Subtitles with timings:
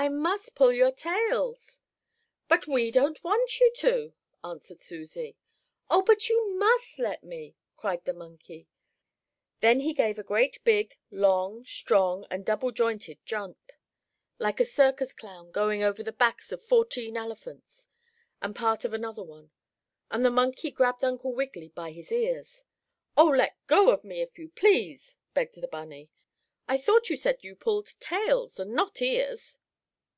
[0.00, 1.80] I must pull your tails!"
[2.46, 5.36] "But we don't want you to," answered Susie.
[5.90, 8.68] "Oh, but you must let me!" cried the monkey.
[9.58, 13.58] Then he gave a great big, long, strong and double jointed jump,
[14.38, 17.88] like a circus clown going over the backs of fourteen elephants,
[18.40, 19.50] and part of another one,
[20.12, 22.62] and the monkey grabbed Uncle Wiggily by his ears.
[23.16, 26.08] "Oh, let go of me, if you please!" begged the bunny.
[26.68, 29.58] "I thought you said you pulled tails and not ears."